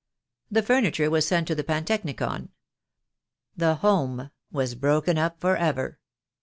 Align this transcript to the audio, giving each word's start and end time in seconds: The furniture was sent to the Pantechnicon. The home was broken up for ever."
The 0.49 0.63
furniture 0.63 1.11
was 1.11 1.27
sent 1.27 1.45
to 1.47 1.53
the 1.53 1.63
Pantechnicon. 1.63 2.49
The 3.55 3.75
home 3.75 4.31
was 4.51 4.73
broken 4.73 5.19
up 5.19 5.39
for 5.39 5.55
ever." 5.55 5.99